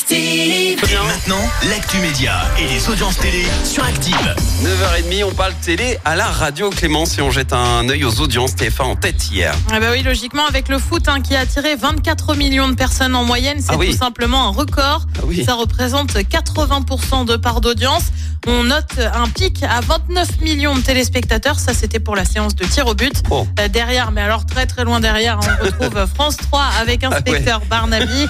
Active. 0.00 0.78
Et 0.92 1.06
maintenant, 1.06 1.40
l'actu 1.70 1.96
média 2.00 2.42
et 2.58 2.66
les 2.68 2.86
audiences 2.90 3.16
télé 3.16 3.46
sur 3.64 3.82
Active. 3.82 4.34
9h30, 4.62 5.24
on 5.24 5.32
parle 5.32 5.54
télé 5.62 5.96
à 6.04 6.14
la 6.16 6.26
radio 6.26 6.68
Clémence 6.68 7.16
et 7.16 7.22
on 7.22 7.30
jette 7.30 7.54
un 7.54 7.88
œil 7.88 8.04
aux 8.04 8.20
audiences 8.20 8.54
TF1 8.56 8.82
en 8.82 8.96
tête 8.96 9.30
hier. 9.30 9.54
Ah 9.72 9.80
bah 9.80 9.86
oui, 9.92 10.02
logiquement, 10.02 10.44
avec 10.46 10.68
le 10.68 10.78
foot 10.78 11.08
hein, 11.08 11.22
qui 11.22 11.34
a 11.34 11.40
attiré 11.40 11.76
24 11.76 12.34
millions 12.34 12.68
de 12.68 12.74
personnes 12.74 13.14
en 13.16 13.24
moyenne, 13.24 13.56
c'est 13.60 13.72
Ah 13.72 13.78
oui. 13.78 13.92
tout 13.92 13.96
simplement 13.96 14.48
un 14.48 14.50
record. 14.50 15.06
Ah 15.16 15.22
oui. 15.24 15.42
Ça 15.46 15.54
représente 15.54 16.12
80% 16.14 17.24
de 17.24 17.36
part 17.36 17.62
d'audience. 17.62 18.02
On 18.48 18.64
note 18.64 19.00
un 19.14 19.28
pic 19.28 19.62
à 19.64 19.80
29 19.80 20.40
millions 20.42 20.76
de 20.76 20.80
téléspectateurs. 20.80 21.58
Ça, 21.58 21.72
c'était 21.74 21.98
pour 21.98 22.14
la 22.14 22.24
séance 22.24 22.54
de 22.54 22.64
tir 22.64 22.86
au 22.86 22.94
but. 22.94 23.14
Oh. 23.30 23.44
Euh, 23.58 23.66
derrière, 23.68 24.12
mais 24.12 24.20
alors 24.20 24.44
très 24.46 24.66
très 24.66 24.84
loin 24.84 25.00
derrière, 25.00 25.40
on 25.42 25.64
retrouve 25.64 26.06
France 26.14 26.36
3 26.36 26.62
avec 26.80 27.02
Ah 27.02 27.08
Inspecteur 27.16 27.60
Barnaby. 27.68 28.26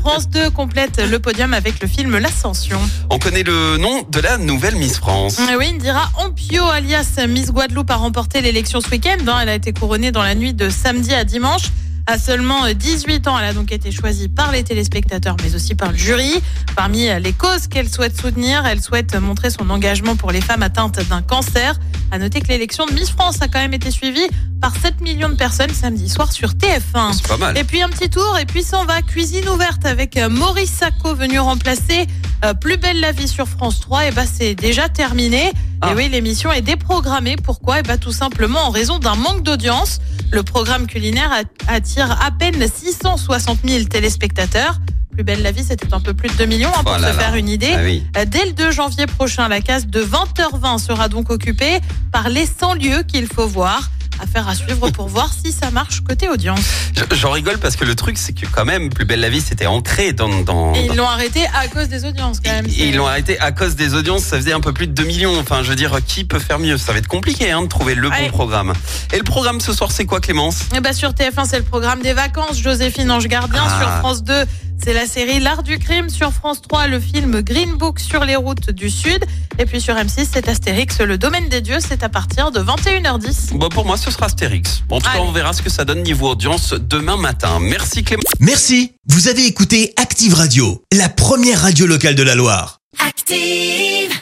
France 0.00 0.28
2 0.30 0.48
complète 0.50 0.98
le 1.08 1.18
podium 1.18 1.54
avec 1.54 1.80
le 1.80 1.88
film 1.88 2.18
L'Ascension. 2.18 2.78
On 3.10 3.18
connaît 3.18 3.42
le 3.42 3.76
nom 3.78 4.02
de 4.10 4.20
la 4.20 4.36
nouvelle 4.36 4.76
Miss 4.76 4.98
France. 4.98 5.38
Ah 5.40 5.54
Oui, 5.58 5.66
Indira 5.74 6.10
Ampio, 6.18 6.64
alias 6.64 7.18
Miss 7.28 7.50
Guadeloupe, 7.50 7.90
a 7.90 7.96
remporté 7.96 8.40
l'élection 8.40 8.80
ce 8.80 8.88
week-end. 8.90 9.16
hein. 9.26 9.38
Elle 9.42 9.48
a 9.48 9.54
été 9.54 9.72
couronnée 9.72 10.12
dans 10.12 10.22
la 10.22 10.34
nuit 10.34 10.52
de 10.54 10.68
samedi 10.68 11.14
à 11.14 11.24
dimanche. 11.24 11.64
À 12.06 12.18
seulement 12.18 12.62
18 12.72 13.28
ans, 13.28 13.38
elle 13.38 13.44
a 13.46 13.52
donc 13.52 13.70
été 13.70 13.90
choisie 13.92 14.28
par 14.28 14.50
les 14.50 14.64
téléspectateurs, 14.64 15.36
mais 15.44 15.54
aussi 15.54 15.74
par 15.74 15.90
le 15.92 15.96
jury. 15.98 16.40
Parmi 16.74 17.06
les 17.20 17.32
causes 17.32 17.66
qu'elle 17.68 17.88
souhaite 17.88 18.18
soutenir, 18.18 18.64
elle 18.66 18.80
souhaite 18.80 19.14
montrer 19.16 19.50
son 19.50 19.68
engagement 19.68 20.16
pour 20.16 20.30
les 20.30 20.40
femmes 20.40 20.62
atteintes 20.62 21.00
d'un 21.08 21.20
cancer. 21.20 21.78
À 22.10 22.18
noter 22.18 22.40
que 22.40 22.48
l'élection 22.48 22.86
de 22.86 22.92
Miss 22.92 23.10
France 23.10 23.42
a 23.42 23.48
quand 23.48 23.58
même 23.58 23.74
été 23.74 23.90
suivie 23.90 24.26
par 24.60 24.74
7 24.76 25.00
millions 25.00 25.28
de 25.28 25.34
personnes 25.34 25.72
samedi 25.72 26.08
soir 26.08 26.32
sur 26.32 26.50
TF1. 26.50 27.12
C'est 27.12 27.26
pas 27.28 27.36
mal. 27.36 27.56
Et 27.56 27.64
puis 27.64 27.80
un 27.82 27.88
petit 27.88 28.10
tour, 28.10 28.36
et 28.40 28.44
puis 28.46 28.64
on 28.72 28.84
va 28.84 29.02
cuisine 29.02 29.48
ouverte 29.48 29.86
avec 29.86 30.16
euh, 30.16 30.28
Maurice 30.28 30.72
Sacco 30.72 31.14
venu 31.14 31.38
remplacer 31.38 32.06
euh, 32.44 32.54
Plus 32.54 32.76
belle 32.76 33.00
la 33.00 33.12
vie 33.12 33.28
sur 33.28 33.46
France 33.48 33.80
3. 33.80 34.06
Et 34.06 34.10
bah 34.10 34.24
c'est 34.26 34.54
déjà 34.54 34.88
terminé. 34.88 35.52
Ah. 35.80 35.90
Et 35.92 35.94
oui, 35.94 36.08
l'émission 36.08 36.50
est 36.52 36.62
déprogrammée. 36.62 37.36
Pourquoi? 37.36 37.80
Et 37.80 37.82
bah 37.82 37.98
tout 37.98 38.12
simplement 38.12 38.60
en 38.66 38.70
raison 38.70 38.98
d'un 38.98 39.14
manque 39.14 39.42
d'audience. 39.42 40.00
Le 40.32 40.42
programme 40.42 40.86
culinaire 40.86 41.30
attire 41.68 42.18
à 42.22 42.30
peine 42.30 42.66
660 42.68 43.58
000 43.64 43.84
téléspectateurs. 43.84 44.78
Plus 45.12 45.24
belle 45.24 45.42
la 45.42 45.50
vie, 45.52 45.64
c'était 45.64 45.92
un 45.94 46.00
peu 46.00 46.14
plus 46.14 46.28
de 46.28 46.34
2 46.34 46.44
millions 46.46 46.70
hein, 46.76 46.84
pour 46.84 46.94
Oh 46.96 47.00
là 47.00 47.12
se 47.12 47.16
là. 47.16 47.22
faire 47.24 47.34
une 47.34 47.48
idée. 47.48 47.72
Ah 47.74 47.80
oui. 47.82 48.04
Euh, 48.16 48.24
Dès 48.24 48.44
le 48.46 48.52
2 48.52 48.70
janvier 48.70 49.06
prochain, 49.06 49.48
la 49.48 49.60
case 49.60 49.86
de 49.86 50.00
20h20 50.04 50.78
sera 50.78 51.08
donc 51.08 51.30
occupée 51.30 51.80
par 52.12 52.28
les 52.28 52.46
100 52.46 52.74
lieux 52.74 53.02
qu'il 53.02 53.26
faut 53.26 53.46
voir. 53.48 53.90
Affaire 54.20 54.48
à 54.48 54.54
suivre 54.54 54.90
pour 54.90 55.08
voir 55.08 55.30
si 55.32 55.52
ça 55.52 55.70
marche 55.70 56.00
côté 56.00 56.28
audience. 56.28 56.60
Je- 56.96 57.16
J'en 57.16 57.30
rigole 57.30 57.58
parce 57.58 57.76
que 57.76 57.84
le 57.84 57.94
truc, 57.94 58.18
c'est 58.18 58.32
que 58.32 58.46
quand 58.46 58.64
même, 58.64 58.90
Plus 58.90 59.04
belle 59.04 59.20
la 59.20 59.28
vie, 59.28 59.40
c'était 59.40 59.66
ancré 59.66 60.12
dans. 60.12 60.28
dans 60.42 60.74
Et 60.74 60.86
dans- 60.86 60.92
ils 60.92 60.96
l'ont 60.96 61.08
arrêté 61.08 61.44
à 61.54 61.68
cause 61.68 61.88
des 61.88 62.04
audiences 62.04 62.38
quand 62.44 62.50
même. 62.52 62.66
Et 62.66 62.88
ils 62.88 62.96
l'ont 62.96 63.06
arrêté 63.06 63.38
à 63.40 63.52
cause 63.52 63.76
des 63.76 63.94
audiences, 63.94 64.22
ça 64.24 64.36
faisait 64.36 64.52
un 64.52 64.60
peu 64.60 64.72
plus 64.72 64.86
de 64.86 64.92
2 64.92 65.04
millions. 65.04 65.38
Enfin, 65.38 65.62
je 65.62 65.68
veux 65.70 65.76
dire, 65.76 65.98
qui 66.06 66.24
peut 66.24 66.38
faire 66.38 66.58
mieux? 66.58 66.78
Ça 66.78 66.92
va 66.92 66.98
être 66.98 67.06
compliqué 67.08 67.50
hein, 67.50 67.62
de 67.62 67.66
trouver 67.68 67.94
le 67.94 68.08
bon 68.10 68.28
programme. 68.28 68.72
Et 69.12 69.18
le 69.18 69.24
programme 69.24 69.60
ce 69.60 69.72
soir, 69.72 69.90
c'est 69.92 70.04
quoi, 70.06 70.20
Clémence? 70.20 70.60
Eh 70.74 70.80
ben, 70.80 70.92
sur 70.92 71.12
TF1, 71.14 71.44
c'est 71.46 71.58
le 71.58 71.64
programme 71.64 72.00
des 72.02 72.12
vacances. 72.12 72.58
Joséphine 72.60 73.10
Ange 73.10 73.26
Gardien. 73.28 73.62
Ah. 73.64 73.78
Sur 73.80 73.88
France 74.00 74.22
2, 74.24 74.44
c'est 74.82 74.92
la 74.92 75.06
série 75.06 75.40
L'Art 75.40 75.62
du 75.62 75.78
crime. 75.78 76.08
Sur 76.10 76.32
France 76.32 76.62
3, 76.62 76.86
le 76.86 77.00
film 77.00 77.40
Green 77.42 77.74
Book 77.74 77.98
sur 78.00 78.24
les 78.24 78.36
routes 78.36 78.70
du 78.70 78.90
Sud. 78.90 79.24
Et 79.58 79.66
puis 79.66 79.80
sur 79.80 79.94
M6, 79.94 80.28
c'est 80.32 80.48
Astérix, 80.48 81.00
le 81.00 81.18
domaine 81.18 81.48
des 81.48 81.60
dieux. 81.60 81.78
C'est 81.80 82.02
à 82.02 82.08
partir 82.08 82.50
de 82.50 82.60
21h10. 82.60 83.56
Bon, 83.56 83.68
Pour 83.68 83.84
moi, 83.84 83.96
ce 83.96 84.10
sera 84.10 84.26
Astérix. 84.26 84.82
En 84.90 85.00
tout 85.00 85.10
cas, 85.10 85.18
on 85.20 85.32
verra 85.32 85.52
ce 85.52 85.62
que 85.62 85.70
ça 85.70 85.84
donne 85.84 86.02
niveau 86.02 86.30
audience 86.30 86.74
demain 86.74 87.16
matin. 87.16 87.58
Merci 87.60 88.04
Clémence. 88.04 88.24
Merci, 88.40 88.92
vous 89.08 89.28
avez 89.28 89.46
écouté 89.46 89.92
Active 89.96 90.34
Radio, 90.34 90.82
la 90.92 91.08
première 91.08 91.62
radio 91.62 91.86
locale 91.86 92.14
de 92.14 92.22
la 92.22 92.34
Loire. 92.34 92.80
Active. 93.06 94.18